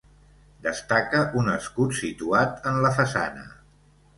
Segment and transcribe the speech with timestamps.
[0.67, 3.45] Destaca un escut situat en la façana.